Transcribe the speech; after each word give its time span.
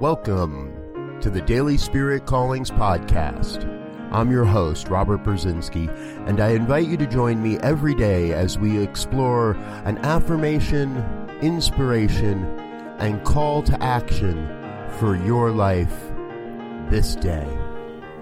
Welcome 0.00 1.20
to 1.20 1.30
the 1.30 1.40
Daily 1.40 1.78
Spirit 1.78 2.26
Callings 2.26 2.68
Podcast. 2.68 3.64
I'm 4.10 4.28
your 4.28 4.44
host, 4.44 4.88
Robert 4.88 5.22
Brzezinski, 5.22 5.88
and 6.28 6.40
I 6.40 6.48
invite 6.48 6.88
you 6.88 6.96
to 6.96 7.06
join 7.06 7.40
me 7.40 7.58
every 7.58 7.94
day 7.94 8.32
as 8.32 8.58
we 8.58 8.82
explore 8.82 9.52
an 9.84 9.98
affirmation, 9.98 10.96
inspiration, 11.42 12.42
and 12.98 13.24
call 13.24 13.62
to 13.62 13.80
action 13.80 14.48
for 14.98 15.14
your 15.14 15.52
life 15.52 15.96
this 16.90 17.14
day. 17.14 17.46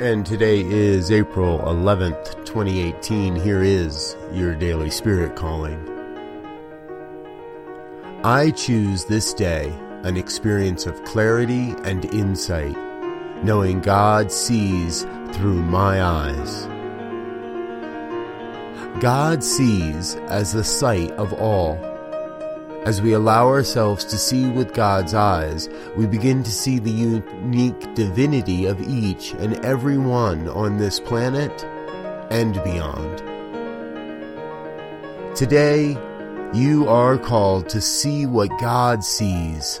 And 0.00 0.26
today 0.26 0.60
is 0.60 1.10
April 1.10 1.60
11th, 1.60 2.44
2018. 2.44 3.36
Here 3.36 3.62
is 3.62 4.18
your 4.34 4.54
Daily 4.54 4.90
Spirit 4.90 5.34
Calling. 5.34 5.80
I 8.22 8.50
choose 8.50 9.06
this 9.06 9.32
day 9.32 9.72
an 10.04 10.18
experience 10.18 10.84
of 10.84 11.02
clarity 11.04 11.74
and 11.84 12.04
insight, 12.12 12.76
knowing 13.42 13.80
God 13.80 14.30
sees 14.30 15.04
through 15.32 15.62
my 15.62 16.02
eyes. 16.02 16.66
God 19.00 19.42
sees 19.42 20.16
as 20.28 20.52
the 20.52 20.62
sight 20.62 21.10
of 21.12 21.32
all. 21.32 21.76
As 22.84 23.00
we 23.00 23.14
allow 23.14 23.48
ourselves 23.48 24.04
to 24.04 24.18
see 24.18 24.46
with 24.50 24.74
God's 24.74 25.14
eyes, 25.14 25.70
we 25.96 26.06
begin 26.06 26.42
to 26.42 26.52
see 26.52 26.78
the 26.78 26.90
unique 26.90 27.94
divinity 27.94 28.66
of 28.66 28.82
each 28.82 29.32
and 29.32 29.64
every 29.64 29.96
one 29.96 30.48
on 30.50 30.76
this 30.76 31.00
planet 31.00 31.64
and 32.30 32.62
beyond. 32.62 33.18
Today, 35.34 35.96
you 36.52 36.86
are 36.90 37.16
called 37.16 37.70
to 37.70 37.80
see 37.80 38.26
what 38.26 38.50
God 38.60 39.02
sees 39.02 39.80